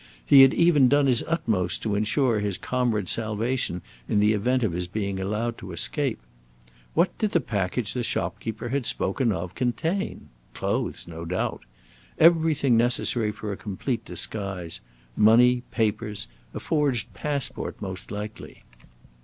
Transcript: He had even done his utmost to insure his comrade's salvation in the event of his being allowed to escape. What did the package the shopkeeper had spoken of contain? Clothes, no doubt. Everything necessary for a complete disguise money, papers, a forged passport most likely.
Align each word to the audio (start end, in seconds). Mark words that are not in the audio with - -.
He 0.25 0.41
had 0.41 0.55
even 0.55 0.89
done 0.89 1.05
his 1.05 1.23
utmost 1.27 1.83
to 1.83 1.93
insure 1.93 2.39
his 2.39 2.57
comrade's 2.57 3.11
salvation 3.11 3.83
in 4.09 4.19
the 4.19 4.33
event 4.33 4.63
of 4.63 4.71
his 4.71 4.87
being 4.87 5.19
allowed 5.19 5.59
to 5.59 5.71
escape. 5.71 6.19
What 6.95 7.15
did 7.19 7.33
the 7.33 7.39
package 7.39 7.93
the 7.93 8.01
shopkeeper 8.01 8.69
had 8.69 8.87
spoken 8.87 9.31
of 9.31 9.53
contain? 9.53 10.29
Clothes, 10.55 11.07
no 11.07 11.23
doubt. 11.23 11.65
Everything 12.17 12.75
necessary 12.75 13.31
for 13.31 13.51
a 13.51 13.55
complete 13.57 14.03
disguise 14.03 14.81
money, 15.15 15.61
papers, 15.69 16.27
a 16.55 16.59
forged 16.59 17.13
passport 17.13 17.79
most 17.79 18.09
likely. 18.09 18.63